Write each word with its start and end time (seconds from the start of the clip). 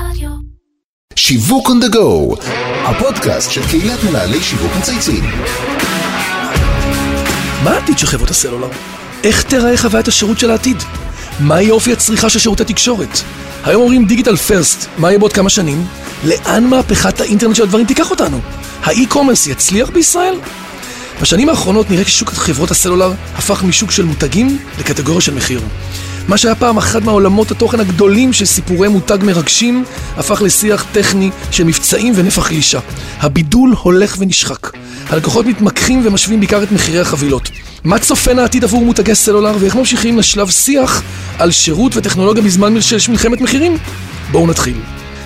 רדיו. 0.00 0.30
שיווק 1.14 1.68
on 1.68 1.84
the 1.84 1.94
go, 1.94 2.40
הפודקאסט 2.84 3.50
של 3.50 3.66
קהילת 3.66 4.04
מנהלי 4.04 4.40
שיווק 4.42 4.72
מצייצים. 4.78 5.24
מה 7.64 7.70
העתיד 7.70 7.98
של 7.98 8.06
חברות 8.06 8.30
הסלולר? 8.30 8.68
איך 9.24 9.42
תיראה 9.42 9.76
חוויית 9.76 10.08
השירות 10.08 10.38
של 10.38 10.50
העתיד? 10.50 10.76
מה 11.40 11.62
יהיה 11.62 11.72
אופי 11.72 11.92
הצריכה 11.92 12.30
של 12.30 12.38
שירותי 12.38 12.64
תקשורת? 12.64 13.18
היום 13.64 13.82
אומרים 13.82 14.06
דיגיטל 14.06 14.36
פרסט, 14.36 14.88
מה 14.98 15.08
יהיה 15.08 15.18
בעוד 15.18 15.32
כמה 15.32 15.50
שנים? 15.50 15.86
לאן 16.24 16.64
מהפכת 16.64 17.20
האינטרנט 17.20 17.56
של 17.56 17.62
הדברים 17.62 17.86
תיקח 17.86 18.10
אותנו? 18.10 18.40
האי-קומרס 18.82 19.46
יצליח 19.46 19.90
בישראל? 19.90 20.34
בשנים 21.22 21.48
האחרונות 21.48 21.90
נראה 21.90 22.04
כי 22.04 22.10
שוק 22.10 22.30
חברות 22.30 22.70
הסלולר 22.70 23.12
הפך 23.34 23.64
משוק 23.64 23.90
של 23.90 24.04
מותגים 24.04 24.58
לקטגוריה 24.78 25.20
של 25.20 25.34
מחיר. 25.34 25.60
מה 26.28 26.38
שהיה 26.38 26.54
פעם 26.54 26.78
אחד 26.78 27.04
מהעולמות 27.04 27.50
התוכן 27.50 27.80
הגדולים 27.80 28.32
של 28.32 28.44
סיפורי 28.44 28.88
מותג 28.88 29.18
מרגשים, 29.22 29.84
הפך 30.16 30.42
לשיח 30.42 30.86
טכני 30.92 31.30
של 31.50 31.64
מבצעים 31.64 32.12
ונפח 32.16 32.48
גלישה. 32.48 32.80
הבידול 33.20 33.74
הולך 33.82 34.16
ונשחק. 34.18 34.70
הלקוחות 35.08 35.46
מתמקחים 35.46 36.02
ומשווים 36.04 36.40
בעיקר 36.40 36.62
את 36.62 36.72
מחירי 36.72 37.00
החבילות. 37.00 37.50
מה 37.84 37.98
צופן 37.98 38.38
העתיד 38.38 38.64
עבור 38.64 38.84
מותגי 38.84 39.14
סלולר 39.14 39.56
ואיך 39.60 39.74
ממשיכים 39.74 40.18
לשלב 40.18 40.50
שיח 40.50 41.02
על 41.38 41.50
שירות 41.50 41.96
וטכנולוגיה 41.96 42.42
בזמן 42.42 42.80
של 42.80 42.96
מלחמת 43.10 43.40
מחירים? 43.40 43.78
בואו 44.30 44.46
נתחיל. 44.46 44.76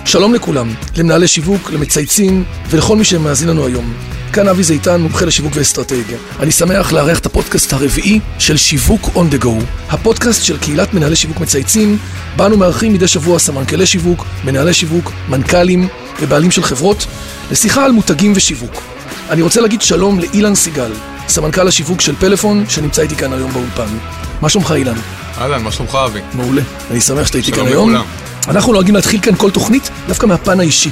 שלום 0.05 0.33
לכולם, 0.33 0.73
למנהלי 0.97 1.27
שיווק, 1.27 1.71
למצייצים 1.71 2.43
ולכל 2.69 2.95
מי 2.95 3.03
שמאזין 3.03 3.49
לנו 3.49 3.65
היום. 3.65 3.93
כאן 4.33 4.47
אבי 4.47 4.63
זיתן, 4.63 5.01
מומחה 5.01 5.25
לשיווק 5.25 5.53
ואסטרטגיה. 5.55 6.17
אני 6.39 6.51
שמח 6.51 6.91
לארח 6.91 7.19
את 7.19 7.25
הפודקאסט 7.25 7.73
הרביעי 7.73 8.19
של 8.39 8.57
שיווק 8.57 9.01
on 9.15 9.33
the 9.33 9.43
go. 9.43 9.49
הפודקאסט 9.89 10.43
של 10.43 10.57
קהילת 10.57 10.93
מנהלי 10.93 11.15
שיווק 11.15 11.39
מצייצים, 11.39 11.97
בה 12.35 12.45
אנו 12.45 12.57
מארחים 12.57 12.93
מדי 12.93 13.07
שבוע 13.07 13.39
סמנכ"לי 13.39 13.85
שיווק, 13.85 14.25
מנהלי 14.43 14.73
שיווק, 14.73 15.11
מנכ"לים 15.29 15.87
ובעלים 16.21 16.51
של 16.51 16.63
חברות, 16.63 17.05
לשיחה 17.51 17.85
על 17.85 17.91
מותגים 17.91 18.33
ושיווק. 18.35 18.81
אני 19.29 19.41
רוצה 19.41 19.61
להגיד 19.61 19.81
שלום 19.81 20.19
לאילן 20.19 20.55
סיגל, 20.55 20.91
סמנכ"ל 21.27 21.67
השיווק 21.67 22.01
של 22.01 22.15
פלאפון, 22.15 22.65
שנמצא 22.69 23.01
איתי 23.01 23.15
כאן 23.15 23.33
היום 23.33 23.51
באולפן. 23.51 23.97
מה 24.41 24.49
שלומך 24.49 24.71
אילן? 24.71 24.97
אהלן, 25.37 25.63
מה 25.63 25.71
שלומך 25.71 25.97
אבי? 26.05 26.19
מעולה. 26.33 26.61
אני 26.91 27.01
שמח 27.01 27.27
שאתה 27.27 27.37
איתי 27.37 27.51
כאן 27.51 27.59
שלום 27.59 27.67
היום. 27.67 27.89
לכולם. 27.89 28.05
אנחנו 28.47 28.73
נוהגים 28.73 28.95
להתחיל 28.95 29.21
כאן 29.21 29.35
כל 29.35 29.51
תוכנית 29.51 29.89
דווקא 30.07 30.25
מהפן 30.25 30.59
האישי. 30.59 30.89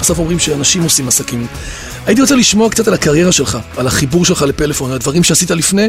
בסוף 0.00 0.18
אומרים 0.18 0.38
שאנשים 0.38 0.82
עושים 0.82 1.08
עסקים. 1.08 1.46
הייתי 2.06 2.20
רוצה 2.20 2.36
לשמוע 2.36 2.70
קצת 2.70 2.88
על 2.88 2.94
הקריירה 2.94 3.32
שלך, 3.32 3.58
על 3.76 3.86
החיבור 3.86 4.24
שלך 4.24 4.42
לפלאפון, 4.42 4.90
על 4.90 4.96
הדברים 4.96 5.24
שעשית 5.24 5.50
לפני, 5.50 5.88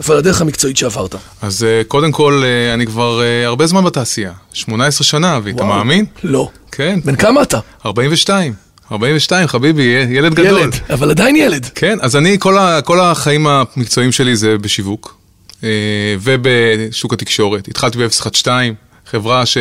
ועל 0.00 0.18
הדרך 0.18 0.40
המקצועית 0.40 0.76
שעברת. 0.76 1.14
אז 1.42 1.64
אה, 1.64 1.82
קודם 1.88 2.12
כל, 2.12 2.42
אה, 2.44 2.74
אני 2.74 2.86
כבר 2.86 3.22
אה, 3.22 3.46
הרבה 3.46 3.66
זמן 3.66 3.84
בתעשייה. 3.84 4.32
18 4.52 5.04
שנה, 5.04 5.36
אבי, 5.36 5.50
אתה. 5.50 5.64
מאמין? 5.64 6.04
לא. 6.24 6.48
כן. 6.72 6.98
בן 7.04 7.16
כמה 7.16 7.42
אתה? 7.42 7.58
42. 7.86 8.52
42, 8.92 9.48
חביבי, 9.48 9.82
ילד 10.10 10.34
גדול. 10.34 10.60
ילד, 10.60 10.74
אבל 10.90 11.10
עדיין 11.10 11.36
ילד. 11.36 11.70
כן, 11.74 11.98
אז 12.00 12.16
אני, 12.16 12.36
כל, 12.38 12.58
ה, 12.58 12.80
כל 12.84 13.00
החיים 13.00 13.46
המקצועיים 13.46 14.12
שלי 14.12 14.36
זה 14.36 14.58
בשיווק 14.58 15.18
ובשוק 16.22 17.12
התקשורת. 17.12 17.68
התחלתי 17.68 17.98
ב-012, 17.98 18.48
חברה 19.06 19.46
ש... 19.46 19.58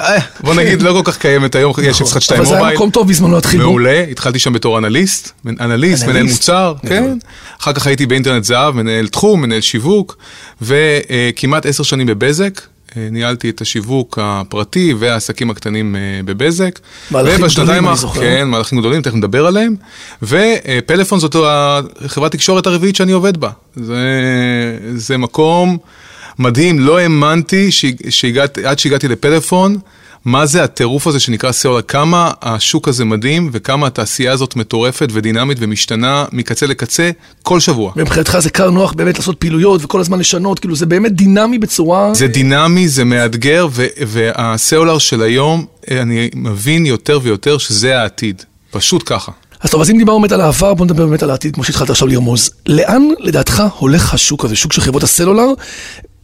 אה, 0.00 0.18
בוא 0.40 0.54
נגיד, 0.54 0.82
לא 0.82 0.92
כל 0.92 1.02
כך 1.12 1.18
קיימת 1.18 1.54
היום, 1.54 1.72
יש 1.82 1.96
012 1.96 2.18
נכון. 2.18 2.36
אבל 2.36 2.44
זה 2.44 2.50
היה 2.50 2.58
מובייל. 2.58 2.76
מקום 2.76 2.90
טוב 2.90 3.08
בזמנו 3.08 3.34
להתחיל 3.34 3.60
בו. 3.60 3.66
מעולה, 3.66 4.04
התחלתי 4.10 4.38
שם 4.38 4.52
בתור 4.52 4.78
אנליסט, 4.78 5.32
אנליסט, 5.60 6.04
מנהל. 6.04 6.22
מוצר, 6.22 6.74
גדול. 6.84 6.98
כן. 6.98 7.18
אחר 7.60 7.72
כך 7.72 7.86
הייתי 7.86 8.06
באינטרנט 8.06 8.44
זהב, 8.44 8.74
מנהל 8.74 9.08
תחום, 9.08 9.42
מנהל 9.42 9.60
שיווק, 9.60 10.16
וכמעט 10.62 11.66
עשר 11.66 11.82
שנים 11.82 12.06
בבזק. 12.06 12.60
אה, 12.96 13.08
ניהלתי 13.10 13.50
את 13.50 13.60
השיווק 13.60 14.18
הפרטי 14.22 14.94
והעסקים 14.98 15.50
הקטנים 15.50 15.96
אה, 15.96 16.00
בבזק. 16.24 16.78
מהלכים 17.10 17.46
גדולים, 17.46 17.88
אני 17.88 17.96
זוכר. 17.96 18.20
כן, 18.20 18.48
מהלכים 18.48 18.78
גדולים, 18.78 19.02
תכף 19.02 19.14
נדבר 19.14 19.46
עליהם. 19.46 19.74
ופלאפון 20.22 21.20
זאת 21.20 21.36
החברת 22.04 22.32
תקשורת 22.32 22.66
הרביעית 22.66 22.96
שאני 22.96 23.12
עובד 23.12 23.36
בה. 23.36 23.50
זה, 23.76 23.96
זה 24.94 25.18
מקום 25.18 25.78
מדהים, 26.38 26.78
לא 26.80 26.98
האמנתי 26.98 27.72
שהג- 27.72 28.08
שהגעתי, 28.10 28.66
עד 28.66 28.78
שהגעתי 28.78 29.08
לפלאפון, 29.08 29.76
מה 30.24 30.46
זה 30.46 30.64
הטירוף 30.64 31.06
הזה 31.06 31.20
שנקרא 31.20 31.52
סלולר, 31.52 31.82
כמה 31.82 32.30
השוק 32.42 32.88
הזה 32.88 33.04
מדהים 33.04 33.50
וכמה 33.52 33.86
התעשייה 33.86 34.32
הזאת 34.32 34.56
מטורפת 34.56 35.08
ודינמית 35.12 35.58
ומשתנה 35.60 36.24
מקצה 36.32 36.66
לקצה 36.66 37.10
כל 37.42 37.60
שבוע. 37.60 37.92
מבחינתך 37.96 38.38
זה 38.38 38.50
קר 38.50 38.70
נוח 38.70 38.92
באמת 38.92 39.18
לעשות 39.18 39.36
פעילויות 39.38 39.80
וכל 39.84 40.00
הזמן 40.00 40.18
לשנות, 40.18 40.58
כאילו 40.58 40.76
זה 40.76 40.86
באמת 40.86 41.12
דינמי 41.12 41.58
בצורה... 41.58 42.14
זה 42.14 42.26
דינמי, 42.26 42.88
זה 42.88 43.04
מאתגר, 43.04 43.68
ו- 43.70 43.86
והסלולר 44.06 44.98
של 44.98 45.22
היום, 45.22 45.64
אה, 45.90 46.02
אני 46.02 46.30
מבין 46.34 46.86
יותר 46.86 47.18
ויותר 47.22 47.58
שזה 47.58 48.00
העתיד. 48.00 48.42
פשוט 48.70 49.02
ככה. 49.06 49.32
אז 49.60 49.70
טוב, 49.70 49.80
אז 49.80 49.90
אם 49.90 49.98
דיברנו 49.98 50.20
באמת 50.20 50.32
על 50.32 50.40
העבר, 50.40 50.74
בוא 50.74 50.84
נדבר 50.86 51.06
באמת 51.06 51.22
על 51.22 51.30
העתיד, 51.30 51.54
כמו 51.54 51.64
שהתחלת 51.64 51.90
עכשיו 51.90 52.08
לרמוז. 52.08 52.50
לאן 52.66 53.02
לדעתך 53.18 53.62
הולך 53.78 54.14
השוק 54.14 54.44
הזה, 54.44 54.56
שוק 54.56 54.72
של 54.72 54.80
חברות 54.80 55.02
הסלולר, 55.02 55.46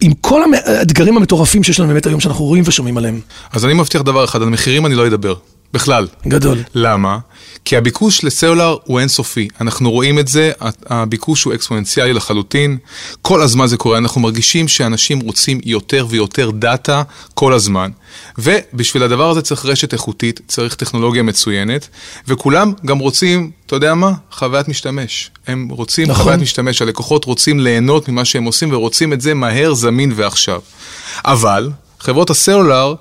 עם 0.00 0.12
כל 0.20 0.42
האתגרים 0.54 1.16
המטורפים 1.16 1.62
שיש 1.62 1.80
לנו 1.80 1.88
באמת 1.88 2.06
היום 2.06 2.20
שאנחנו 2.20 2.44
רואים 2.44 2.64
ושומעים 2.66 2.96
עליהם? 2.96 3.20
אז 3.52 3.64
אני 3.64 3.74
מבטיח 3.74 4.02
דבר 4.02 4.24
אחד, 4.24 4.42
על 4.42 4.48
מחירים 4.48 4.86
אני 4.86 4.94
לא 4.94 5.06
אדבר. 5.06 5.34
בכלל. 5.72 6.06
גדול. 6.26 6.58
למה? 6.74 7.18
כי 7.64 7.76
הביקוש 7.76 8.24
לסלולר 8.24 8.76
הוא 8.84 9.00
אינסופי. 9.00 9.48
אנחנו 9.60 9.90
רואים 9.90 10.18
את 10.18 10.28
זה, 10.28 10.52
הביקוש 10.86 11.44
הוא 11.44 11.54
אקספוננציאלי 11.54 12.12
לחלוטין. 12.12 12.78
כל 13.22 13.42
הזמן 13.42 13.66
זה 13.66 13.76
קורה, 13.76 13.98
אנחנו 13.98 14.20
מרגישים 14.20 14.68
שאנשים 14.68 15.20
רוצים 15.20 15.60
יותר 15.64 16.06
ויותר 16.08 16.50
דאטה 16.50 17.02
כל 17.34 17.52
הזמן. 17.52 17.90
ובשביל 18.38 19.02
הדבר 19.02 19.30
הזה 19.30 19.42
צריך 19.42 19.64
רשת 19.64 19.92
איכותית, 19.92 20.40
צריך 20.48 20.74
טכנולוגיה 20.74 21.22
מצוינת, 21.22 21.88
וכולם 22.28 22.72
גם 22.86 22.98
רוצים, 22.98 23.50
אתה 23.66 23.76
יודע 23.76 23.94
מה? 23.94 24.12
חוויית 24.32 24.68
משתמש. 24.68 25.30
הם 25.46 25.68
רוצים. 25.70 26.08
נכון. 26.08 26.22
חוויית 26.22 26.40
משתמש, 26.40 26.82
הלקוחות 26.82 27.24
רוצים 27.24 27.60
ליהנות 27.60 28.08
ממה 28.08 28.24
שהם 28.24 28.44
עושים 28.44 28.72
ורוצים 28.72 29.12
את 29.12 29.20
זה 29.20 29.34
מהר, 29.34 29.74
זמין 29.74 30.12
ועכשיו. 30.16 30.60
אבל 31.24 31.70
חברות 32.00 32.30
הסלולר 32.30 32.94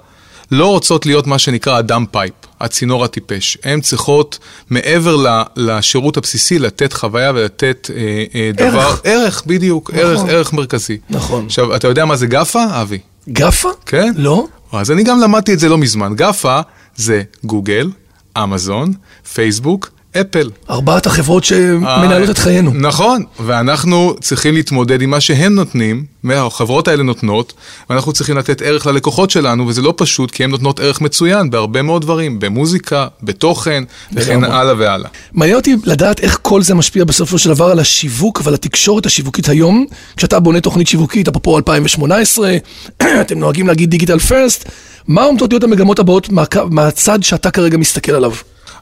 לא 0.51 0.65
רוצות 0.65 1.05
להיות 1.05 1.27
מה 1.27 1.39
שנקרא 1.39 1.77
ה 1.77 1.83
dumb 1.83 2.05
pipe, 2.05 2.33
הצינור 2.59 3.05
הטיפש. 3.05 3.57
הן 3.63 3.81
צריכות, 3.81 4.39
מעבר 4.69 5.15
ל- 5.15 5.43
לשירות 5.55 6.17
הבסיסי, 6.17 6.59
לתת 6.59 6.93
חוויה 6.93 7.31
ולתת 7.35 7.89
אה, 7.95 8.23
אה, 8.35 8.51
דבר... 8.53 8.79
ערך. 8.79 9.01
ערך, 9.03 9.43
בדיוק, 9.45 9.91
נכון. 9.91 10.05
ערך, 10.05 10.21
ערך 10.29 10.53
מרכזי. 10.53 10.97
נכון. 11.09 11.45
עכשיו, 11.45 11.75
אתה 11.75 11.87
יודע 11.87 12.05
מה 12.05 12.15
זה 12.15 12.27
גאפה, 12.27 12.63
אבי? 12.81 12.99
גאפה? 13.29 13.69
כן? 13.85 14.13
לא? 14.15 14.45
אז 14.71 14.91
אני 14.91 15.03
גם 15.03 15.19
למדתי 15.19 15.53
את 15.53 15.59
זה 15.59 15.69
לא 15.69 15.77
מזמן. 15.77 16.15
גאפה 16.15 16.59
זה 16.95 17.23
גוגל, 17.43 17.89
אמזון, 18.43 18.93
פייסבוק, 19.33 19.89
אפל. 20.17 20.49
ארבעת 20.69 21.05
החברות 21.05 21.43
שמנהלות 21.43 22.29
את 22.29 22.37
חיינו. 22.37 22.71
נכון, 22.73 23.23
ואנחנו 23.39 24.15
צריכים 24.21 24.53
להתמודד 24.53 25.01
עם 25.01 25.09
מה 25.09 25.21
שהם 25.21 25.55
נותנים, 25.55 26.05
והחברות 26.23 26.87
האלה 26.87 27.03
נותנות, 27.03 27.53
ואנחנו 27.89 28.13
צריכים 28.13 28.37
לתת 28.37 28.61
ערך 28.61 28.87
ללקוחות 28.87 29.29
שלנו, 29.29 29.67
וזה 29.67 29.81
לא 29.81 29.93
פשוט, 29.97 30.31
כי 30.31 30.43
הן 30.43 30.49
נותנות 30.49 30.79
ערך 30.79 31.01
מצוין 31.01 31.49
בהרבה 31.49 31.81
מאוד 31.81 32.01
דברים, 32.01 32.39
במוזיקה, 32.39 33.07
בתוכן, 33.23 33.83
וכן. 34.13 34.43
הלאה 34.43 34.73
והלאה. 34.77 35.09
מעניין 35.33 35.57
אותי 35.57 35.75
לדעת 35.83 36.19
איך 36.19 36.39
כל 36.41 36.61
זה 36.61 36.75
משפיע 36.75 37.03
בסופו 37.03 37.37
של 37.37 37.49
דבר 37.49 37.71
על 37.71 37.79
השיווק 37.79 38.41
ועל 38.43 38.53
התקשורת 38.53 39.05
השיווקית 39.05 39.49
היום. 39.49 39.85
כשאתה 40.17 40.39
בונה 40.39 40.61
תוכנית 40.61 40.87
שיווקית, 40.87 41.27
אפרופו 41.27 41.57
2018, 41.57 42.57
אתם 43.21 43.39
נוהגים 43.39 43.67
להגיד 43.67 43.89
דיגיטל 43.89 44.19
פרסט, 44.19 44.69
מה 45.07 45.23
עומדות 45.23 45.53
להיות 45.53 45.63
המגמות 45.63 45.99
הבאות 45.99 46.29
מהצד 46.69 47.23
שאתה 47.23 47.51
כרגע 47.51 47.77
מסתכל 47.77 48.11
עליו? 48.11 48.31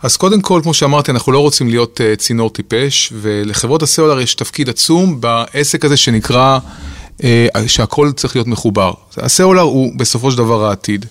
אז 0.03 0.18
קודם 0.18 0.41
כל, 0.41 0.59
כמו 0.63 0.74
שאמרתי, 0.74 1.12
אנחנו 1.12 1.31
לא 1.31 1.40
רוצים 1.40 1.68
להיות 1.69 2.02
uh, 2.02 2.19
צינור 2.19 2.50
טיפש, 2.50 3.13
ולחברות 3.22 3.84
הסלולר 3.84 4.19
יש 4.19 4.35
תפקיד 4.35 4.69
עצום 4.69 5.22
בעסק 5.22 5.85
הזה 5.85 5.97
שנקרא, 5.97 6.59
uh, 7.18 7.24
שהכל 7.68 8.12
צריך 8.16 8.36
להיות 8.36 8.47
מחובר. 8.47 8.91
הסלולר 9.18 9.62
הוא 9.62 9.91
בסופו 9.97 10.31
של 10.31 10.38
דבר 10.38 10.66
העתיד. 10.66 11.06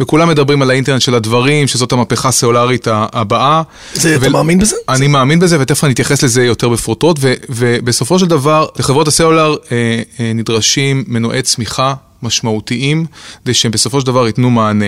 וכולם 0.00 0.28
מדברים 0.28 0.62
על 0.62 0.70
האינטרנט 0.70 1.00
של 1.02 1.14
הדברים, 1.14 1.66
שזאת 1.66 1.92
המהפכה 1.92 2.28
הסלולרית 2.28 2.86
הבאה. 2.90 3.62
זה- 3.94 4.16
אתה 4.16 4.28
מאמין 4.28 4.58
בזה? 4.58 4.76
אני 4.88 5.06
מאמין 5.06 5.40
בזה, 5.40 5.60
ותכף 5.60 5.84
אני 5.84 5.92
אתייחס 5.92 6.22
לזה 6.22 6.44
יותר 6.44 6.68
בפרוטרוט, 6.68 7.16
ו- 7.20 7.34
ובסופו 7.48 8.18
של 8.18 8.26
דבר, 8.26 8.66
לחברות 8.78 9.08
הסלולר 9.08 9.56
אה, 9.72 9.76
אה, 10.20 10.32
נדרשים 10.34 11.04
מנועי 11.06 11.42
צמיחה 11.42 11.94
משמעותיים, 12.22 13.06
כדי 13.44 13.54
שהם 13.54 13.72
בסופו 13.72 14.00
של 14.00 14.06
דבר 14.06 14.26
ייתנו 14.26 14.50
מענה. 14.50 14.86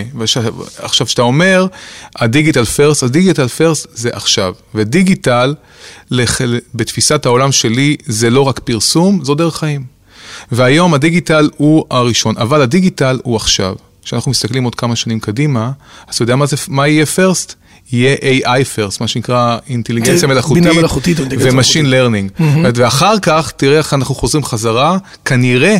עכשיו, 0.79 1.07
כשאתה 1.07 1.23
אומר, 1.23 1.67
הדיגיטל 2.17 2.65
פרסט, 2.65 3.03
הדיגיטל 3.03 3.49
פרסט 3.49 3.87
זה 3.95 4.11
עכשיו. 4.13 4.55
ודיגיטל, 4.75 5.55
לח- 6.11 6.41
בתפיסת 6.75 7.27
העולם 7.27 7.53
שלי, 7.53 7.97
זה 8.07 8.31
לא 8.31 8.41
רק 8.43 8.59
פרסום, 8.59 9.25
זו 9.25 9.35
דרך 9.35 9.57
חיים. 9.57 9.85
והיום 10.53 10.95
הדיגיטל 10.95 11.51
הוא 11.57 11.85
הראשון, 11.91 12.35
אבל 12.39 12.63
הדיגיטל 12.63 13.19
הוא 13.23 13.37
עכשיו. 13.37 13.75
כשאנחנו 14.05 14.31
מסתכלים 14.31 14.65
עוד 14.65 14.75
כמה 14.75 14.97
שנים 14.97 15.21
קדימה, 15.21 15.71
אז 16.09 16.15
אתה 16.15 16.23
יודע 16.23 16.37
מה, 16.37 16.47
זה, 16.47 16.57
מה 16.69 16.89
יהיה 16.89 17.07
first? 17.06 17.55
יהיה 17.93 18.17
AI 18.17 18.63
first, 18.77 18.97
מה 19.01 19.09
שנקרא 19.09 19.59
אינטליגנציה 19.69 20.21
כן, 20.21 20.27
מלאכותית 20.29 20.63
מלאכותית 20.67 21.19
ו 21.53 21.57
machine 21.57 21.91
learning. 21.91 22.31
ואחר 22.75 23.19
כך, 23.19 23.53
תראה 23.57 23.79
איך 23.79 23.95
אנחנו 23.95 24.15
חוזרים 24.15 24.45
חזרה, 24.45 24.99
כנראה 25.25 25.77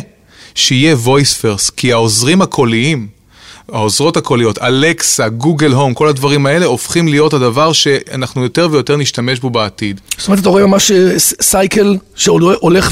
שיהיה 0.55 0.95
voice 1.05 1.41
first, 1.41 1.71
כי 1.77 1.93
העוזרים 1.93 2.41
הקוליים 2.41 3.07
העוזרות 3.71 4.17
הקוליות, 4.17 4.57
אלקסה, 4.61 5.29
גוגל 5.29 5.71
הום, 5.71 5.93
כל 5.93 6.07
הדברים 6.07 6.45
האלה 6.45 6.65
הופכים 6.65 7.07
להיות 7.07 7.33
הדבר 7.33 7.73
שאנחנו 7.73 8.43
יותר 8.43 8.67
ויותר 8.71 8.97
נשתמש 8.97 9.39
בו 9.39 9.49
בעתיד. 9.49 9.99
זאת 10.17 10.27
אומרת, 10.27 10.39
אתה 10.41 10.49
רואה 10.49 10.65
ממש 10.67 10.91
אה, 10.91 11.13
סייקל 11.41 11.97
שהולך 12.15 12.91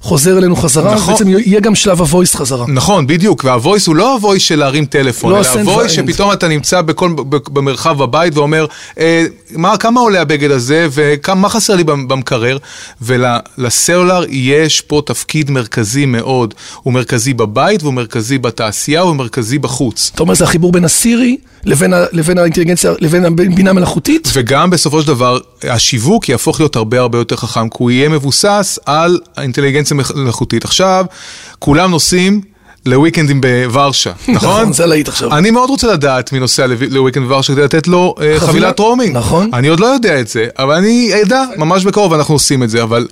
וחוזר 0.00 0.38
אלינו 0.38 0.56
חזרה, 0.56 0.94
נכון. 0.94 1.14
בעצם 1.14 1.28
יהיה 1.28 1.60
גם 1.60 1.74
שלב 1.74 2.00
הוויס 2.00 2.34
חזרה. 2.34 2.64
נכון, 2.68 3.06
בדיוק, 3.06 3.44
והוויס 3.44 3.86
הוא 3.86 3.96
לא 3.96 4.12
הוויס 4.14 4.42
של 4.42 4.58
להרים 4.58 4.86
טלפון, 4.86 5.32
לא 5.32 5.38
אלא 5.38 5.46
הוויס. 5.70 5.92
שפתאום 5.92 6.32
אתה 6.32 6.48
נמצא 6.48 6.80
בכל, 6.82 7.12
במרחב 7.28 8.02
הבית 8.02 8.36
ואומר, 8.36 8.66
אה, 8.98 9.24
מה, 9.50 9.76
כמה 9.76 10.00
עולה 10.00 10.20
הבגד 10.20 10.50
הזה 10.50 10.88
ומה 10.92 11.48
חסר 11.48 11.74
לי 11.76 11.84
במ- 11.84 12.08
במקרר, 12.08 12.58
ולסלולר 13.02 14.24
יש 14.28 14.80
פה 14.80 15.02
תפקיד 15.06 15.50
מרכזי 15.50 16.06
מאוד, 16.06 16.54
הוא 16.82 16.92
מרכזי 16.92 17.34
בבית 17.34 17.82
והוא 17.82 17.94
מרכזי 17.94 18.38
בתעשייה 18.38 19.04
והוא 19.04 19.16
מרכזי 19.16 19.58
בחוץ. 19.58 20.03
אתה 20.14 20.22
אומר, 20.22 20.34
זה 20.34 20.44
החיבור 20.44 20.72
בין 20.72 20.84
הסירי 20.84 21.36
לבין, 21.64 21.92
ה- 21.94 22.04
לבין 22.12 22.38
האינטליגנציה, 22.38 22.92
לבין 23.00 23.24
הבינה 23.24 23.70
המלאכותית? 23.70 24.28
וגם 24.32 24.70
בסופו 24.70 25.02
של 25.02 25.08
דבר, 25.08 25.38
השיווק 25.70 26.28
יהפוך 26.28 26.60
להיות 26.60 26.76
הרבה 26.76 27.00
הרבה 27.00 27.18
יותר 27.18 27.36
חכם, 27.36 27.68
כי 27.68 27.76
הוא 27.78 27.90
יהיה 27.90 28.08
מבוסס 28.08 28.78
על 28.86 29.18
האינטליגנציה 29.36 29.96
מלאכותית. 30.14 30.64
עכשיו, 30.64 31.04
כולם 31.58 31.90
נוסעים 31.90 32.40
לוויקנדים 32.86 33.40
בוורשה, 33.40 34.10
נכון? 34.28 34.34
נכון, 34.34 34.72
זה 34.72 34.86
להיט 34.86 35.08
עכשיו. 35.08 35.36
אני 35.38 35.50
מאוד 35.50 35.70
רוצה 35.70 35.92
לדעת 35.92 36.32
מי 36.32 36.38
נוסע 36.38 36.66
לו- 36.66 36.74
לוויקנד 36.90 37.24
בוורשה 37.24 37.52
כדי 37.52 37.62
לתת 37.62 37.88
לו 37.88 38.14
אה, 38.20 38.40
חבילת 38.40 38.78
רומינג. 38.78 39.16
נכון. 39.16 39.50
אני 39.54 39.68
עוד 39.68 39.80
לא 39.80 39.86
יודע 39.86 40.20
את 40.20 40.28
זה, 40.28 40.46
אבל 40.58 40.74
אני 40.74 41.10
אדע, 41.22 41.44
ממש 41.56 41.84
בקרוב 41.84 42.12
אנחנו 42.12 42.34
עושים 42.34 42.62
את 42.62 42.70
זה, 42.70 42.82
אבל 42.82 43.06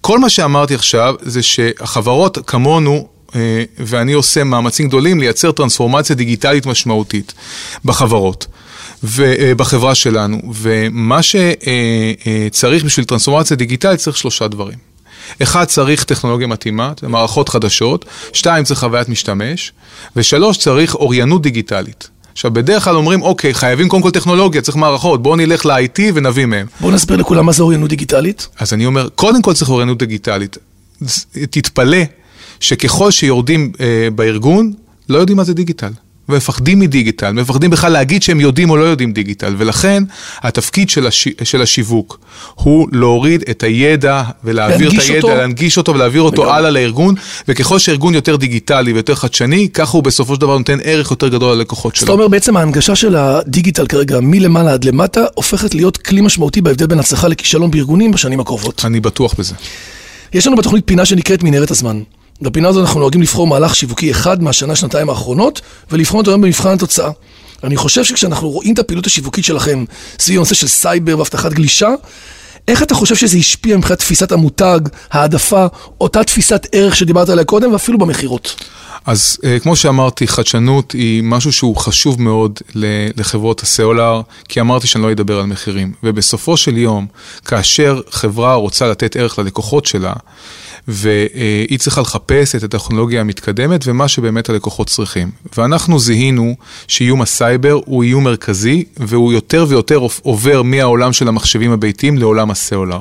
כל 0.00 0.18
מה 0.18 0.28
שאמרתי 0.28 0.74
עכשיו 0.74 1.14
זה 1.22 1.42
שהחברות 1.42 2.38
כמונו, 2.46 3.06
ואני 3.78 4.12
עושה 4.12 4.44
מאמצים 4.44 4.88
גדולים 4.88 5.20
לייצר 5.20 5.52
טרנספורמציה 5.52 6.16
דיגיטלית 6.16 6.66
משמעותית 6.66 7.34
בחברות. 7.84 8.46
ובחברה 9.04 9.94
שלנו, 9.94 10.40
ומה 10.54 11.20
שצריך 11.22 12.84
בשביל 12.84 13.04
טרנספורמציה 13.06 13.56
דיגיטלית 13.56 14.00
צריך 14.00 14.16
שלושה 14.16 14.48
דברים. 14.48 14.78
אחד, 15.42 15.64
צריך 15.64 16.04
טכנולוגיה 16.04 16.46
מתאימה, 16.46 16.92
מערכות 17.02 17.48
חדשות, 17.48 18.04
שתיים, 18.32 18.64
צריך 18.64 18.80
חוויית 18.80 19.08
משתמש, 19.08 19.72
ושלוש, 20.16 20.58
צריך 20.58 20.94
אוריינות 20.94 21.42
דיגיטלית. 21.42 22.08
עכשיו, 22.32 22.50
בדרך 22.50 22.84
כלל 22.84 22.96
אומרים, 22.96 23.22
אוקיי, 23.22 23.54
חייבים 23.54 23.88
קודם 23.88 24.02
כל 24.02 24.10
טכנולוגיה, 24.10 24.60
צריך 24.60 24.76
מערכות, 24.76 25.22
בואו 25.22 25.36
נלך 25.36 25.66
ל-IT 25.66 26.00
ונביא 26.14 26.46
מהם. 26.46 26.66
בואו 26.80 26.92
נסביר 26.92 27.16
לכולם 27.16 27.46
מה 27.46 27.52
זה 27.52 27.62
אוריינות 27.62 27.90
דיגיטלית. 27.90 28.48
אז 28.58 28.72
אני 28.72 28.86
אומר, 28.86 29.08
קודם 29.14 29.42
כל 29.42 29.54
צריך 29.54 29.70
אוריינות 29.70 29.98
דיגיטלית. 29.98 30.58
תתפלא 31.50 31.98
שככל 32.62 33.10
שיורדים 33.10 33.72
אה, 33.80 34.08
בארגון, 34.14 34.72
לא 35.08 35.18
יודעים 35.18 35.36
מה 35.36 35.44
זה 35.44 35.54
דיגיטל. 35.54 35.90
ומפחדים 36.28 36.78
מדיגיטל, 36.78 37.32
מפחדים 37.32 37.70
בכלל 37.70 37.92
להגיד 37.92 38.22
שהם 38.22 38.40
יודעים 38.40 38.70
או 38.70 38.76
לא 38.76 38.84
יודעים 38.84 39.12
דיגיטל, 39.12 39.54
ולכן 39.58 40.02
התפקיד 40.42 40.90
של, 40.90 41.06
הש... 41.06 41.28
של 41.44 41.62
השיווק 41.62 42.20
הוא 42.54 42.88
להוריד 42.92 43.44
את 43.50 43.62
הידע 43.62 44.22
ולהעביר 44.44 44.88
את 44.88 44.98
הידע, 44.98 45.16
אותו. 45.16 45.36
להנגיש 45.36 45.78
אותו 45.78 45.94
ולהעביר 45.94 46.22
אותו. 46.22 46.54
הלאה 46.54 46.70
לארגון, 46.70 47.14
וככל 47.48 47.78
שארגון 47.78 48.14
יותר 48.14 48.36
דיגיטלי 48.36 48.92
ויותר 48.92 49.14
חדשני, 49.14 49.68
ככה 49.68 49.92
הוא 49.92 50.04
בסופו 50.04 50.34
של 50.34 50.40
דבר 50.40 50.58
נותן 50.58 50.78
ערך 50.84 51.10
יותר 51.10 51.28
גדול 51.28 51.56
ללקוחות 51.56 51.96
שלו. 51.96 52.12
אומר 52.12 52.28
בעצם 52.28 52.56
ההנגשה 52.56 52.96
של 52.96 53.16
הדיגיטל 53.16 53.86
כרגע 53.86 54.18
מלמעלה 54.20 54.72
עד 54.72 54.84
למטה 54.84 55.20
הופכת 55.34 55.74
להיות 55.74 55.96
כלי 55.96 56.20
משמעותי 56.20 56.60
בהבדל 56.60 56.86
בין 56.86 56.98
הצלחה 56.98 57.28
לכישלון 57.28 57.70
בארגונים 57.70 58.12
בשנים 58.12 58.40
הקרובות. 58.40 58.84
אני 58.84 59.00
בטוח 59.00 59.34
בזה. 59.38 59.54
יש 60.32 60.46
לנו 60.46 60.56
בתוכנית 60.56 60.86
פינה 60.86 61.04
שנקראת 61.04 61.42
מנהרת 61.42 61.70
הזמן. 61.70 62.02
בפינה 62.42 62.68
הזאת 62.68 62.86
אנחנו 62.86 63.00
נוהגים 63.00 63.22
לבחור 63.22 63.46
מהלך 63.46 63.74
שיווקי 63.74 64.10
אחד 64.10 64.42
מהשנה-שנתיים 64.42 65.10
האחרונות 65.10 65.60
ולבחון 65.90 66.18
אותו 66.20 66.30
היום 66.30 66.40
במבחן 66.40 66.68
התוצאה. 66.68 67.10
אני 67.64 67.76
חושב 67.76 68.04
שכשאנחנו 68.04 68.50
רואים 68.50 68.74
את 68.74 68.78
הפעילות 68.78 69.06
השיווקית 69.06 69.44
שלכם 69.44 69.84
סביב 70.18 70.36
הנושא 70.36 70.54
של 70.54 70.68
סייבר 70.68 71.18
ואבטחת 71.18 71.52
גלישה, 71.52 71.88
איך 72.68 72.82
אתה 72.82 72.94
חושב 72.94 73.14
שזה 73.14 73.38
השפיע 73.38 73.76
מבחינת 73.76 73.98
תפיסת 73.98 74.32
המותג, 74.32 74.80
העדפה, 75.10 75.66
אותה 76.00 76.24
תפיסת 76.24 76.66
ערך 76.72 76.96
שדיברת 76.96 77.28
עליה 77.28 77.44
קודם 77.44 77.72
ואפילו 77.72 77.98
במכירות? 77.98 78.54
אז 79.06 79.38
אה, 79.44 79.58
כמו 79.58 79.76
שאמרתי, 79.76 80.26
חדשנות 80.28 80.92
היא 80.92 81.22
משהו 81.22 81.52
שהוא 81.52 81.76
חשוב 81.76 82.22
מאוד 82.22 82.58
לחברות 83.16 83.62
הסלולר, 83.62 84.20
כי 84.48 84.60
אמרתי 84.60 84.86
שאני 84.86 85.04
לא 85.04 85.12
אדבר 85.12 85.38
על 85.38 85.46
מחירים. 85.46 85.92
ובסופו 86.02 86.56
של 86.56 86.76
יום, 86.76 87.06
כאשר 87.44 88.00
חברה 88.10 88.54
רוצה 88.54 88.88
לתת 88.88 89.16
ערך 89.16 89.38
ללקוחות 89.38 89.86
שלה, 89.86 90.12
והיא 90.88 91.78
צריכה 91.78 92.00
לחפש 92.00 92.54
את 92.54 92.62
הטכנולוגיה 92.62 93.20
המתקדמת 93.20 93.84
ומה 93.86 94.08
שבאמת 94.08 94.48
הלקוחות 94.48 94.86
צריכים. 94.86 95.30
ואנחנו 95.56 95.98
זיהינו 95.98 96.56
שאיום 96.88 97.22
הסייבר 97.22 97.80
הוא 97.84 98.02
איום 98.02 98.24
מרכזי, 98.24 98.84
והוא 98.96 99.32
יותר 99.32 99.66
ויותר 99.68 100.06
עובר 100.22 100.62
מהעולם 100.62 101.12
של 101.12 101.28
המחשבים 101.28 101.72
הביתיים 101.72 102.18
לעולם 102.18 102.50
הסלולר. 102.50 103.00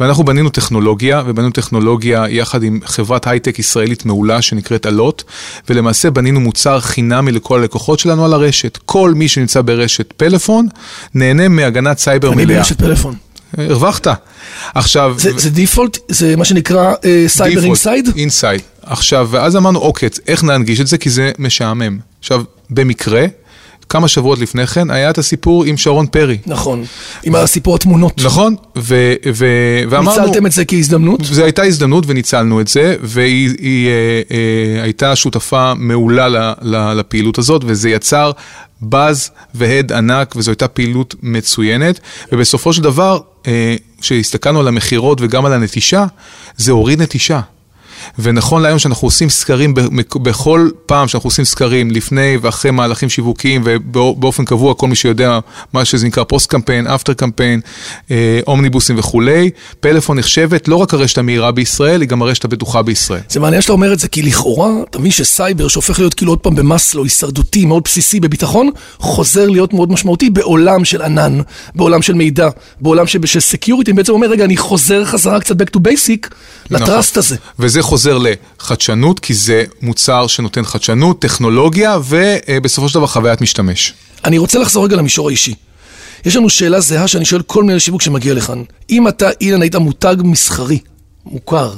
ואנחנו 0.00 0.24
בנינו 0.24 0.50
טכנולוגיה, 0.50 1.22
ובנינו 1.26 1.50
טכנולוגיה 1.50 2.24
יחד 2.28 2.62
עם 2.62 2.80
חברת 2.84 3.26
הייטק 3.26 3.58
ישראלית 3.58 4.06
מעולה 4.06 4.42
שנקראת 4.42 4.86
אלוט, 4.86 5.22
ולמעשה 5.68 6.10
בנינו 6.10 6.40
מוצר 6.40 6.80
חינמי 6.80 7.32
לכל 7.32 7.60
הלקוחות 7.60 7.98
שלנו 7.98 8.24
על 8.24 8.32
הרשת. 8.32 8.78
כל 8.84 9.12
מי 9.16 9.28
שנמצא 9.28 9.60
ברשת 9.62 10.12
פלאפון 10.16 10.68
נהנה 11.14 11.48
מהגנת 11.48 11.98
סייבר 11.98 12.32
אני 12.32 12.44
מלאה. 12.44 12.58
ברשת 12.58 12.78
פלאפון. 12.78 13.14
הרווחת. 13.58 14.06
עכשיו... 14.74 15.14
זה, 15.18 15.30
זה 15.36 15.50
default? 15.50 15.98
זה 16.08 16.36
מה 16.36 16.44
שנקרא 16.44 16.94
סייבר 17.26 17.64
inside? 17.64 18.08
inside. 18.16 18.60
עכשיו, 18.82 19.28
ואז 19.30 19.56
אמרנו, 19.56 19.78
אוקיי, 19.78 20.08
איך 20.28 20.44
ננגיש 20.44 20.80
את 20.80 20.86
זה? 20.86 20.98
כי 20.98 21.10
זה 21.10 21.32
משעמם. 21.38 21.98
עכשיו, 22.20 22.44
במקרה, 22.70 23.26
כמה 23.92 24.08
שבועות 24.08 24.38
לפני 24.38 24.66
כן, 24.66 24.90
היה 24.90 25.10
את 25.10 25.18
הסיפור 25.18 25.64
עם 25.64 25.76
שרון 25.76 26.06
פרי. 26.06 26.38
נכון, 26.46 26.84
עם 27.22 27.34
הסיפור 27.34 27.74
התמונות. 27.74 28.20
נכון, 28.24 28.54
ו- 28.78 29.14
ו- 29.34 29.82
ואמרנו... 29.90 30.20
ניצלתם 30.20 30.46
את 30.46 30.52
זה 30.52 30.64
כהזדמנות? 30.64 31.20
זו 31.24 31.44
הייתה 31.44 31.62
הזדמנות 31.62 32.04
וניצלנו 32.06 32.60
את 32.60 32.68
זה, 32.68 32.96
והיא 33.02 33.50
היא, 33.58 33.88
אה, 33.88 33.92
אה, 34.30 34.82
הייתה 34.82 35.16
שותפה 35.16 35.72
מעולה 35.74 36.28
ל, 36.28 36.52
ל, 36.62 36.92
לפעילות 36.92 37.38
הזאת, 37.38 37.62
וזה 37.66 37.90
יצר 37.90 38.30
באז 38.82 39.30
והד 39.54 39.92
ענק, 39.92 40.34
וזו 40.36 40.50
הייתה 40.50 40.68
פעילות 40.68 41.14
מצוינת, 41.22 42.00
ובסופו 42.32 42.72
של 42.72 42.82
דבר, 42.82 43.18
אה, 43.46 43.76
כשהסתכלנו 44.00 44.60
על 44.60 44.68
המכירות 44.68 45.18
וגם 45.20 45.46
על 45.46 45.52
הנטישה, 45.52 46.06
זה 46.56 46.72
הוריד 46.72 47.02
נטישה. 47.02 47.40
ונכון 48.18 48.62
להיום 48.62 48.78
שאנחנו 48.78 49.06
עושים 49.06 49.30
סקרים, 49.30 49.74
בכל 50.22 50.68
פעם 50.86 51.08
שאנחנו 51.08 51.28
עושים 51.28 51.44
סקרים, 51.44 51.90
לפני 51.90 52.36
ואחרי 52.42 52.70
מהלכים 52.70 53.08
שיווקיים, 53.08 53.62
ובאופן 53.64 54.44
קבוע, 54.44 54.74
כל 54.74 54.88
מי 54.88 54.94
שיודע 54.94 55.38
מה 55.72 55.84
שזה 55.84 56.06
נקרא 56.06 56.24
פוסט 56.24 56.50
קמפיין, 56.50 56.86
אפטר 56.86 57.12
קמפיין, 57.12 57.60
אה, 58.10 58.40
אומניבוסים 58.46 58.98
וכולי, 58.98 59.50
פלאפון 59.80 60.18
נחשבת 60.18 60.68
לא 60.68 60.76
רק 60.76 60.94
הרשת 60.94 61.18
המהירה 61.18 61.52
בישראל, 61.52 62.00
היא 62.00 62.08
גם 62.08 62.22
הרשת 62.22 62.44
הבטוחה 62.44 62.82
בישראל. 62.82 63.20
זה 63.28 63.40
מעניין 63.40 63.62
שאתה 63.62 63.72
אומר 63.72 63.92
את 63.92 63.98
זה, 63.98 64.08
כי 64.08 64.22
לכאורה, 64.22 64.70
אתה 64.90 64.98
מבין 64.98 65.10
שסייבר, 65.10 65.68
שהופך 65.68 65.98
להיות 65.98 66.14
כאילו 66.14 66.32
עוד 66.32 66.38
פעם 66.38 66.54
במאסלו, 66.54 67.04
הישרדותי, 67.04 67.64
מאוד 67.64 67.82
בסיסי 67.84 68.20
בביטחון, 68.20 68.70
חוזר 68.98 69.48
להיות 69.48 69.74
מאוד 69.74 69.92
משמעותי 69.92 70.30
בעולם 70.30 70.84
של 70.84 71.02
ענן, 71.02 71.40
בעולם 71.74 72.02
של 72.02 72.14
מידע, 72.14 72.48
בעולם 72.80 73.06
של, 73.06 73.18
security, 73.40 73.92
בעצם 73.92 74.12
אומר, 74.12 74.26
רגע, 74.26 74.44
אני 74.44 74.56
חוזר 74.56 75.04
חזרה 75.04 75.40
קצת 75.40 75.60
back 75.60 75.76
to 75.76 75.78
basic, 75.78 76.34
ל 76.70 76.78
trust 76.78 77.16
הזה. 77.16 77.36
וזה 77.58 77.82
חוזר 77.92 78.18
לחדשנות, 78.18 79.20
כי 79.20 79.34
זה 79.34 79.64
מוצר 79.82 80.26
שנותן 80.26 80.64
חדשנות, 80.64 81.22
טכנולוגיה, 81.22 81.98
ובסופו 82.08 82.88
של 82.88 82.94
דבר 82.94 83.06
חוויית 83.06 83.40
משתמש. 83.40 83.94
אני 84.24 84.38
רוצה 84.38 84.58
לחזור 84.58 84.84
רגע 84.84 84.96
למישור 84.96 85.28
האישי. 85.28 85.54
יש 86.24 86.36
לנו 86.36 86.50
שאלה 86.50 86.80
זהה 86.80 87.08
שאני 87.08 87.24
שואל 87.24 87.42
כל 87.42 87.64
מנהל 87.64 87.78
שיווק 87.78 88.02
שמגיע 88.02 88.34
לכאן. 88.34 88.62
אם 88.90 89.08
אתה, 89.08 89.28
אילן, 89.40 89.62
היית 89.62 89.74
מותג 89.74 90.16
מסחרי, 90.24 90.78
מוכר, 91.26 91.72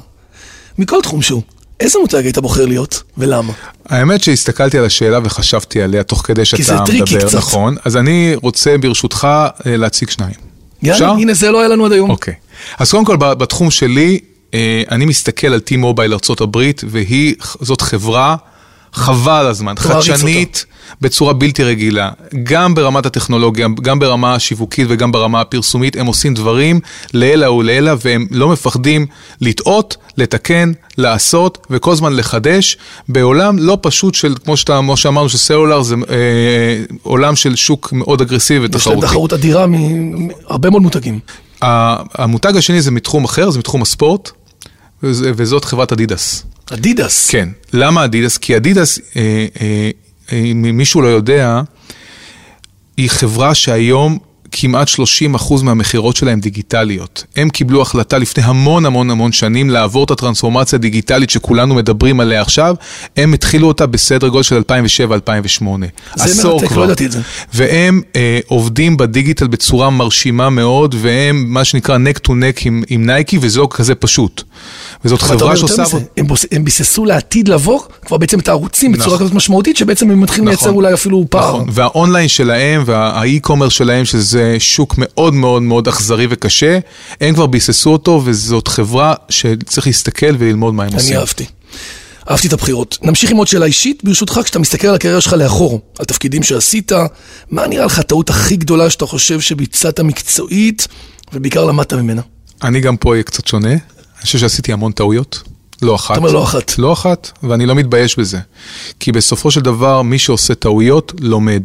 מכל 0.79 1.03
תחום 1.03 1.23
שהוא, 1.23 1.43
איזה 1.81 1.99
מותג 1.99 2.25
היית 2.25 2.39
בוחר 2.39 2.67
להיות, 2.67 3.03
ולמה? 3.19 3.53
האמת 3.87 4.23
שהסתכלתי 4.23 4.79
על 4.79 4.85
השאלה 4.85 5.19
וחשבתי 5.25 5.83
עליה 5.83 6.03
תוך 6.03 6.23
כדי 6.27 6.45
שאתה 6.45 6.63
זה 6.63 6.75
מדבר, 6.75 6.87
tricky 6.87 7.17
קצת. 7.19 7.39
נכון, 7.39 7.77
אז 7.85 7.97
אני 7.97 8.35
רוצה 8.43 8.79
ברשותך 8.79 9.29
אה, 9.67 9.77
להציג 9.77 10.11
שניים. 10.11 10.35
יאללה, 10.83 10.97
אפשר? 10.97 11.11
הנה 11.11 11.35
זה 11.35 11.51
לא 11.51 11.61
היה 11.61 11.69
לנו 11.69 11.87
עד 11.87 11.93
היום. 11.93 12.11
אוקיי. 12.11 12.35
אז 12.79 12.91
קודם 12.91 13.05
כל, 13.05 13.17
בתחום 13.17 13.71
שלי, 13.71 14.21
אני 14.91 15.05
מסתכל 15.05 15.47
על 15.47 15.61
T-Mobile 15.69 16.31
ארה"ב, 16.31 16.59
והיא, 16.89 17.35
זאת 17.61 17.81
חברה, 17.81 18.37
חבל 18.93 19.47
הזמן, 19.47 19.75
חדשנית 19.79 20.67
בצורה 21.01 21.33
בלתי 21.33 21.65
רגילה. 21.65 22.11
גם 22.43 22.75
ברמת 22.75 23.07
הטכנולוגיה, 23.07 23.69
גם 23.83 23.99
ברמה 23.99 24.35
השיווקית 24.35 24.87
וגם 24.91 25.13
ברמה 25.13 25.41
הפרסומית, 25.41 25.97
הם 25.97 26.07
עושים 26.07 26.35
דברים 26.35 26.81
לעילא 27.15 27.47
ולעילא, 27.47 27.93
והם 28.05 28.27
לא 28.31 28.49
מפחדים 28.49 29.07
לטעות, 29.41 29.97
לתקן, 30.17 30.73
לעשות, 30.99 31.67
וכל 31.71 31.93
הזמן 31.93 32.13
לחדש, 32.13 32.77
בעולם 33.09 33.59
לא 33.59 33.79
פשוט 33.81 34.15
של, 34.15 34.35
כמו, 34.45 34.57
שאתה, 34.57 34.79
כמו 34.83 34.97
שאמרנו, 34.97 35.29
שסלולר 35.29 35.83
זה 35.83 35.95
אה, 36.11 36.17
עולם 37.03 37.37
של 37.37 37.57
שוק 37.57 37.93
מאוד 37.93 38.21
אגרסיבי 38.21 38.65
יש 38.65 38.87
להם 38.87 38.99
ותחרותי. 38.99 39.07
תחרות 39.07 39.33
אדירה 39.33 39.67
מהרבה 39.67 40.71
מאוד 40.71 40.83
מותגים. 40.83 41.19
המותג 41.63 42.57
השני 42.57 42.81
זה 42.83 42.91
מתחום 42.91 43.25
אחר, 43.25 43.51
זה 43.51 43.59
מתחום 43.59 43.83
הספורט, 43.83 44.31
וזאת 45.07 45.65
חברת 45.65 45.93
אדידס. 45.93 46.47
אדידס. 46.73 47.31
כן. 47.31 47.49
למה 47.73 48.05
אדידס? 48.05 48.39
כי 48.39 48.57
אדידס, 48.57 48.99
אה, 49.17 49.47
אה, 49.61 49.91
אם 50.33 50.71
מישהו 50.75 51.03
לא 51.03 51.09
יודע, 51.09 51.61
היא 52.97 53.11
חברה 53.11 53.55
שהיום 53.55 54.19
כמעט 54.57 54.89
30% 54.89 55.63
מהמכירות 55.63 56.17
שלהם 56.17 56.41
דיגיטליות. 56.41 57.25
הם 57.37 57.51
קיבלו 57.51 57.83
החלטה 57.83 58.19
לפני 58.19 58.43
המון 58.43 58.87
המון 58.87 59.11
המון 59.11 59.33
שנים 59.33 59.71
לעבור 59.71 60.05
את 60.05 60.11
הטרנספורמציה 60.11 60.77
הדיגיטלית 60.77 61.31
שכולנו 61.31 61.75
מדברים 61.75 62.21
עליה 62.21 62.41
עכשיו, 62.41 62.75
הם 63.17 63.35
התחילו 63.35 63.69
אותה 63.69 63.87
בסדר 63.87 64.29
גודל 64.29 64.43
של 64.43 64.63
2007-2008. 65.61 65.65
זה 66.17 66.49
מרתק, 66.49 66.73
לא 66.73 66.85
ידעתי 66.85 67.07
את 67.07 67.13
זה. 67.13 67.21
והם 67.55 68.01
אה, 68.17 68.39
עובדים 68.47 68.97
בדיגיטל 68.97 69.47
בצורה 69.47 69.91
מרשימה 69.91 70.51
מאוד, 70.51 70.95
והם 70.99 71.45
מה 71.49 71.65
שנקרא 71.65 71.99
neck 71.99 72.19
to 72.29 72.31
neck 72.31 72.63
עם, 72.65 72.83
עם 72.89 73.07
נייקי, 73.07 73.39
וזה 73.41 73.61
לא 73.61 73.69
כזה 73.71 73.95
פשוט. 73.95 74.43
וזאת 75.05 75.23
חברה 75.23 75.57
שעושה... 75.57 75.83
הם, 76.17 76.27
בוס, 76.27 76.47
הם 76.53 76.65
ביססו 76.65 77.05
לעתיד 77.05 77.49
לבוא 77.49 77.81
כבר 78.07 78.17
בעצם 78.17 78.39
את 78.39 78.49
הערוצים 78.49 78.93
נכון. 78.93 79.03
בצורה 79.03 79.19
כזאת 79.19 79.35
משמעותית, 79.35 79.77
שבעצם 79.77 80.11
הם 80.11 80.21
מתחילים 80.21 80.49
נכון, 80.49 80.67
לייצר 80.67 80.77
אולי 80.77 80.95
אפילו 80.95 81.25
פער. 81.31 81.49
נכון, 81.49 81.69
והאונליין 81.73 82.29
שלהם 82.29 82.83
והאי-קומרס 82.87 83.73
שלהם, 83.73 84.05
שזה 84.05 84.44
שוק 84.59 84.95
מאוד 84.99 85.35
מאוד 85.35 85.63
מאוד 85.63 85.89
אכזרי 85.89 86.27
וקשה, 86.31 86.79
הם 87.21 87.35
כבר 87.35 87.47
ביססו 87.47 87.91
אותו, 87.91 88.23
וזאת 88.25 88.69
חברה 88.69 89.15
שצריך 89.29 89.87
להסתכל 89.87 90.37
וללמוד 90.39 90.75
מה 90.75 90.83
הם 90.83 90.89
אני 90.89 90.97
עושים. 90.97 91.13
אני 91.13 91.21
אהבתי. 91.21 91.45
אהבתי 92.31 92.49
את 92.49 92.53
הבחירות. 92.53 92.99
נמשיך 93.03 93.31
עם 93.31 93.37
עוד 93.37 93.49
שאלה 93.49 93.67
אישית, 93.67 94.05
ברשותך, 94.05 94.41
כשאתה 94.45 94.59
מסתכל 94.59 94.89
על 94.89 94.95
הקריירה 94.95 95.21
שלך 95.21 95.33
לאחור, 95.33 95.81
על 95.99 96.05
תפקידים 96.05 96.43
שעשית, 96.43 96.93
מה 97.51 97.67
נראה 97.67 97.87
לך 97.87 97.99
הטעות 97.99 98.31
הכי 98.31 98.57
גדולה 98.57 98.91
שאתה 98.91 99.07
חושב 99.07 99.41
שביצעת 99.41 100.01
מקצועית, 100.01 100.89
ובעיקר 101.33 101.65
למדת 101.65 101.93
ממנה? 101.93 102.23
אני 102.63 102.81
גם 102.81 102.97
פה 102.97 103.11
אהיה 103.11 103.23
קצת 103.23 103.47
שונה. 103.47 103.73
אני 103.73 104.23
חושב 104.23 104.39
שעשיתי 104.39 104.73
המון 104.73 104.93
טעויות. 104.93 105.43
לא 105.83 105.95
אחת. 105.95 106.11
אתה 106.11 106.21
אומר 106.21 106.33
לא 106.33 106.43
אחת. 106.43 106.79
לא 106.79 106.93
אחת, 106.93 107.31
ואני 107.43 107.67
לא 107.67 107.75
מתבייש 107.75 108.19
בזה. 108.19 108.39
כי 109.01 109.13
בסופו 109.13 109.51
של 109.51 109.61
דבר, 109.61 110.03
מי 110.03 110.19
שעושה 110.19 110.55
טעויות, 110.55 111.13
לומד. 111.21 111.63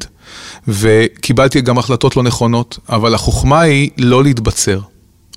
וקיבלתי 0.68 1.62
גם 1.62 1.78
החלטות 1.78 2.16
לא 2.16 2.24
נכונות, 2.24 2.80
אבל 2.90 3.14
החוכמה 3.14 3.62
היא 3.62 3.90
לא 3.98 4.24
להתבצר. 4.24 4.80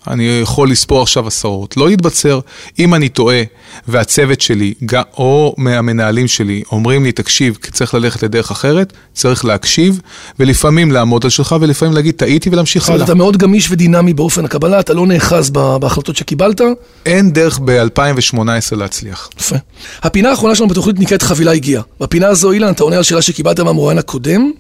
אני 0.06 0.38
יכול 0.42 0.70
לספור 0.70 1.02
עכשיו 1.02 1.26
עשרות. 1.26 1.76
לא 1.76 1.88
להתבצר, 1.88 2.40
אם 2.78 2.94
אני 2.94 3.08
טועה 3.08 3.42
והצוות 3.88 4.40
שלי, 4.40 4.74
או 5.16 5.54
מהמנהלים 5.58 6.28
שלי, 6.28 6.62
אומרים 6.72 7.04
לי, 7.04 7.12
תקשיב, 7.12 7.58
צריך 7.72 7.94
ללכת 7.94 8.22
לדרך 8.22 8.50
אחרת, 8.50 8.92
צריך 9.12 9.44
להקשיב, 9.44 10.00
ולפעמים 10.38 10.92
לעמוד 10.92 11.24
על 11.24 11.30
שלך, 11.30 11.56
ולפעמים 11.60 11.94
להגיד, 11.94 12.14
טעיתי 12.14 12.50
ולהמשיך 12.50 12.90
הלאה. 12.90 13.04
אתה 13.04 13.14
מאוד 13.14 13.36
גמיש 13.36 13.70
ודינמי 13.70 14.14
באופן 14.14 14.44
הקבלה, 14.44 14.80
אתה 14.80 14.94
לא 14.94 15.06
נאחז 15.06 15.50
בהחלטות 15.50 16.16
שקיבלת. 16.16 16.60
אין 17.06 17.32
דרך 17.32 17.60
ב-2018 17.64 18.76
להצליח. 18.76 19.30
יפה. 19.40 19.56
הפינה 20.02 20.30
האחרונה 20.30 20.54
שלנו 20.54 20.68
בתוכנית 20.68 21.00
נקראת 21.00 21.22
חבילה 21.22 21.52
הגיעה. 21.52 21.82
בפינה 22.00 22.28
הזו, 22.28 22.52
אילן, 22.52 22.72
אתה 22.72 22.84
עונה 22.84 22.96
על 22.96 23.02
שאלה 23.02 23.22
שקיבלת 23.22 23.60
מהמרואיין 23.60 23.98
הקודם, 23.98 24.50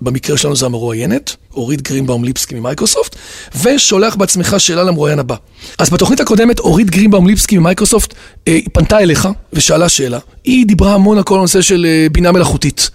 במקרה 0.00 0.36
שלנו 0.36 0.56
זה 0.56 0.66
המרואיינת, 0.66 1.36
אורית 1.54 1.82
גרינבאום 1.82 2.24
ליפסקי 2.24 2.54
ממייקרוסופט, 2.54 3.16
ושולח 3.62 4.16
בעצמך 4.16 4.54
שאלה 4.58 4.84
למרואיין 4.84 5.18
הבא. 5.18 5.34
אז 5.78 5.90
בתוכנית 5.90 6.20
הקודמת, 6.20 6.58
אורית 6.58 6.90
גרינבאום 6.90 7.26
ליפסקי 7.26 7.58
ממייקרוסופט 7.58 8.14
אה, 8.48 8.58
פנתה 8.72 8.98
אליך 8.98 9.28
ושאלה 9.52 9.88
שאלה. 9.88 10.18
היא 10.44 10.66
דיברה 10.66 10.94
המון 10.94 11.16
על 11.16 11.22
כל 11.22 11.38
הנושא 11.38 11.60
של 11.60 11.86
אה, 11.88 12.06
בינה 12.12 12.32
מלאכותית. 12.32 12.90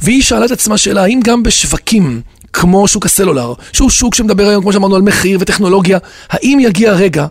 והיא 0.00 0.22
שאלה 0.22 0.44
את 0.44 0.50
עצמה 0.50 0.78
שאלה, 0.78 1.02
האם 1.02 1.20
גם 1.24 1.42
בשווקים 1.42 2.20
כמו 2.52 2.88
שוק 2.88 3.06
הסלולר, 3.06 3.52
שהוא 3.72 3.90
שוק 3.90 4.14
שמדבר 4.14 4.48
היום, 4.48 4.62
כמו 4.62 4.72
שאמרנו, 4.72 4.96
על 4.96 5.02
מחיר 5.02 5.38
וטכנולוגיה, 5.40 5.98
האם 6.30 6.58
יגיע 6.60 6.92
רגע 6.92 7.26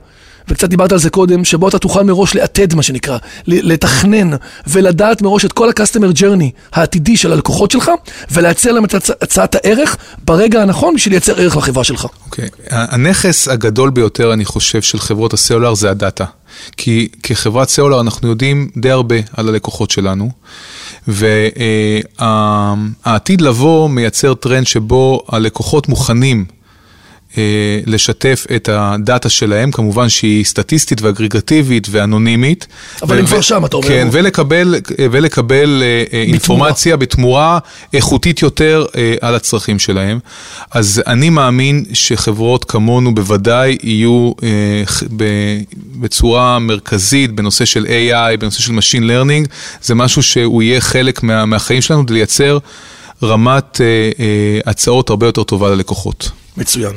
וקצת 0.49 0.69
דיברת 0.69 0.91
על 0.91 0.99
זה 0.99 1.09
קודם, 1.09 1.45
שבו 1.45 1.67
אתה 1.67 1.79
תוכל 1.79 2.03
מראש 2.03 2.35
לעתד, 2.35 2.75
מה 2.75 2.83
שנקרא, 2.83 3.17
לתכנן 3.47 4.29
ולדעת 4.67 5.21
מראש 5.21 5.45
את 5.45 5.53
כל 5.53 5.69
ה-customer 5.69 6.17
journey 6.19 6.51
העתידי 6.73 7.17
של 7.17 7.33
הלקוחות 7.33 7.71
שלך, 7.71 7.91
ולייצר 8.31 8.71
להם 8.71 8.85
את 8.85 8.93
הצעת 9.21 9.55
הערך 9.55 9.97
ברגע 10.25 10.61
הנכון 10.61 10.95
בשביל 10.95 11.13
לייצר 11.13 11.39
ערך 11.39 11.57
לחברה 11.57 11.83
שלך. 11.83 12.07
אוקיי. 12.25 12.45
Okay. 12.45 12.49
הנכס 12.69 13.47
הגדול 13.47 13.89
ביותר, 13.89 14.33
אני 14.33 14.45
חושב, 14.45 14.81
של 14.81 14.99
חברות 14.99 15.33
הסלולר 15.33 15.73
זה 15.73 15.89
הדאטה. 15.89 16.25
כי 16.77 17.07
כחברת 17.23 17.69
סלולר 17.69 18.01
אנחנו 18.01 18.29
יודעים 18.29 18.69
די 18.77 18.91
הרבה 18.91 19.15
על 19.33 19.49
הלקוחות 19.49 19.91
שלנו, 19.91 20.29
והעתיד 22.17 23.41
לבוא 23.41 23.89
מייצר 23.89 24.33
טרנד 24.33 24.67
שבו 24.67 25.23
הלקוחות 25.27 25.89
מוכנים 25.89 26.45
לשתף 27.85 28.45
את 28.55 28.69
הדאטה 28.71 29.29
שלהם, 29.29 29.71
כמובן 29.71 30.09
שהיא 30.09 30.45
סטטיסטית 30.45 31.01
ואגרגטיבית 31.01 31.87
ואנונימית. 31.91 32.67
אבל 33.01 33.19
הם 33.19 33.25
כבר 33.25 33.41
שם, 33.41 33.65
אתה 33.65 33.75
אומר. 33.77 33.87
כן, 33.87 34.07
ולקבל, 34.11 34.75
ולקבל 35.11 35.83
אה, 35.83 36.03
אה, 36.13 36.23
אינפורמציה 36.23 36.97
בתמורה 36.97 37.59
איכותית 37.93 38.41
יותר 38.41 38.85
על 39.21 39.35
הצרכים 39.35 39.79
שלהם. 39.79 40.19
אז 40.71 41.01
אני 41.07 41.29
מאמין 41.29 41.85
שחברות 41.93 42.65
כמונו 42.65 43.15
בוודאי 43.15 43.77
יהיו 43.83 44.31
בצורה 45.99 46.59
מרכזית 46.59 47.31
בנושא 47.31 47.65
של 47.65 47.85
AI, 47.85 48.37
בנושא 48.37 48.61
של 48.61 48.71
Machine 48.77 49.03
Learning, 49.03 49.49
זה 49.81 49.95
משהו 49.95 50.23
שהוא 50.23 50.63
יהיה 50.63 50.81
חלק 50.81 51.23
מה, 51.23 51.45
מהחיים 51.45 51.81
שלנו, 51.81 52.03
לייצר 52.09 52.57
רמת 53.23 53.81
הצעות 54.65 55.09
הרבה 55.09 55.25
יותר 55.25 55.43
טובה 55.43 55.69
ללקוחות. 55.69 56.31
מצוין. 56.57 56.93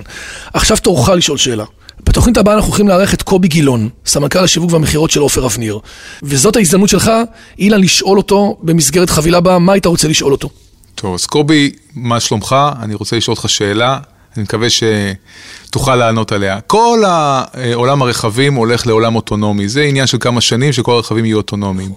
עכשיו 0.55 0.77
תורך 0.77 1.09
לשאול 1.09 1.39
שאלה. 1.39 1.65
בתוכנית 2.05 2.37
הבאה 2.37 2.55
אנחנו 2.55 2.69
הולכים 2.69 2.89
לארח 2.89 3.15
את 3.15 3.23
קובי 3.23 3.49
גילון, 3.49 3.89
סמנכ"ל 4.07 4.39
השיווק 4.39 4.73
והמכירות 4.73 5.11
של 5.11 5.21
עופר 5.21 5.47
אבניר. 5.47 5.79
וזאת 6.23 6.57
ההזדמנות 6.57 6.89
שלך, 6.89 7.11
אילן, 7.59 7.81
לשאול 7.81 8.19
אותו 8.19 8.57
במסגרת 8.63 9.11
חבילה 9.11 9.41
בה, 9.41 9.59
מה 9.59 9.73
היית 9.73 9.87
רוצה 9.87 10.09
לשאול 10.09 10.33
אותו? 10.33 10.49
טוב, 10.95 11.15
אז 11.15 11.27
קובי, 11.27 11.73
מה 11.95 12.21
שלומך? 12.21 12.57
אני 12.83 12.95
רוצה 12.95 13.17
לשאול 13.17 13.37
אותך 13.37 13.49
שאלה, 13.49 13.99
אני 14.37 14.43
מקווה 14.43 14.69
שתוכל 14.71 15.97
לענות 15.97 16.33
עליה. 16.33 16.61
כל 16.61 17.03
העולם 17.07 18.03
הרכבים 18.03 18.55
הולך 18.55 18.87
לעולם 18.87 19.15
אוטונומי, 19.17 19.69
זה 19.69 19.83
עניין 19.83 20.07
של 20.07 20.19
כמה 20.21 20.41
שנים 20.41 20.73
שכל 20.73 20.93
הרכבים 20.93 21.25
יהיו 21.25 21.37
אוטונומיים. 21.37 21.93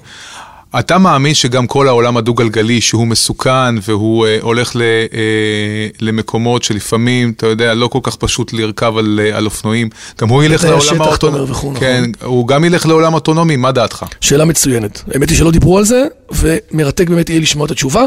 אתה 0.80 0.98
מאמין 0.98 1.34
שגם 1.34 1.68
כל 1.68 1.88
העולם 1.88 2.18
הדו-גלגלי, 2.18 2.82
שהוא 2.82 3.08
מסוכן 3.08 3.75
והוא 3.82 4.27
אה, 4.27 4.38
הולך 4.42 4.75
ל, 4.75 4.82
אה, 4.82 5.88
למקומות 6.01 6.63
שלפעמים, 6.63 7.34
אתה 7.38 7.48
יודע, 7.48 7.74
לא 7.74 7.88
כל 7.88 8.00
כך 8.03 8.15
פשוט 8.15 8.53
לרכב 8.53 8.94
על, 8.98 9.20
אה, 9.24 9.38
על 9.38 9.46
אופנועים, 9.46 9.89
גם 10.22 10.30
הוא 10.30 10.44
ילך 10.44 10.63
לעולם 10.63 11.01
האוטונומי. 11.01 11.80
כן, 11.80 12.03
נכון. 12.18 12.27
הוא 12.30 12.48
גם 12.48 12.63
ילך 12.63 12.86
לעולם 12.86 13.13
אוטונומי, 13.13 13.56
מה 13.56 13.72
דעתך? 13.72 14.06
שאלה 14.22 14.46
מצוינת. 14.46 15.03
האמת 15.13 15.30
היא 15.30 15.38
שלא 15.38 15.51
דיברו 15.51 15.77
על 15.77 15.86
זה, 15.86 16.06
ומרתק 16.32 17.10
באמת 17.10 17.30
יהיה 17.30 17.42
לשמוע 17.42 17.65
את 17.65 17.72
התשובה. 17.72 18.06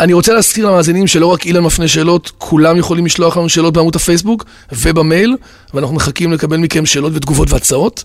אני 0.00 0.12
רוצה 0.12 0.34
להזכיר 0.34 0.66
למאזינים 0.66 1.06
שלא 1.06 1.26
רק 1.26 1.46
אילן 1.46 1.60
מפנה 1.62 1.88
שאלות, 1.88 2.32
כולם 2.38 2.76
יכולים 2.76 3.06
לשלוח 3.06 3.36
לנו 3.36 3.48
שאלות 3.48 3.74
בעמוד 3.74 3.96
הפייסבוק 3.96 4.44
ובמייל, 4.72 5.36
ואנחנו 5.74 5.94
מחכים 5.94 6.32
לקבל 6.32 6.56
מכם 6.56 6.86
שאלות 6.86 7.12
ותגובות 7.14 7.52
והצעות. 7.52 8.04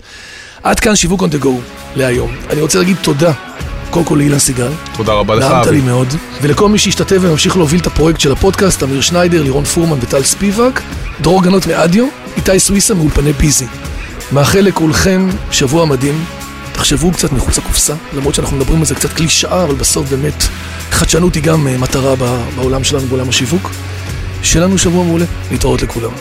עד 0.63 0.79
כאן 0.79 0.95
שיווק 0.95 1.21
on 1.21 1.25
the 1.25 1.43
go 1.43 1.49
להיום. 1.95 2.31
אני 2.49 2.61
רוצה 2.61 2.79
להגיד 2.79 2.97
תודה 3.01 3.33
קודם 3.89 4.05
כל 4.05 4.15
לאילן 4.15 4.39
סיגל. 4.39 4.71
תודה 4.93 5.13
רבה 5.13 5.35
לך, 5.35 5.43
אבי. 5.43 5.53
נעמת 5.53 5.67
לי 5.67 5.81
מאוד. 5.81 6.07
ולכל 6.41 6.69
מי 6.69 6.77
שהשתתף 6.77 7.17
וממשיך 7.21 7.57
להוביל 7.57 7.79
את 7.79 7.87
הפרויקט 7.87 8.19
של 8.19 8.31
הפודקאסט, 8.31 8.83
אמיר 8.83 9.01
שניידר, 9.01 9.43
לירון 9.43 9.63
פורמן 9.63 9.97
וטל 10.01 10.23
ספיבק, 10.23 10.81
דרור 11.21 11.43
גנות 11.43 11.67
מאדיו, 11.67 12.07
איתי 12.37 12.59
סוויסה 12.59 12.93
מאולפני 12.93 13.33
ביזי. 13.33 13.65
מאחל 14.31 14.59
לכולכם 14.59 15.29
שבוע 15.51 15.85
מדהים. 15.85 16.25
תחשבו 16.71 17.11
קצת 17.11 17.31
מחוץ 17.31 17.57
לקופסה, 17.57 17.93
למרות 18.13 18.35
שאנחנו 18.35 18.57
מדברים 18.57 18.79
על 18.79 18.85
זה 18.85 18.95
קצת 18.95 19.13
קלישאה, 19.13 19.63
אבל 19.63 19.75
בסוף 19.75 20.09
באמת 20.09 20.43
חדשנות 20.91 21.35
היא 21.35 21.43
גם 21.43 21.67
אה, 21.67 21.77
מטרה 21.77 22.15
בעולם 22.55 22.83
שלנו, 22.83 23.07
בעולם 23.07 23.29
השיווק. 23.29 23.71
שיהיה 24.43 24.65
לנו 24.65 24.77
שבוע 24.77 25.03
מעולה, 25.03 25.25
להתראות 25.51 25.81
לכולם. 25.81 26.11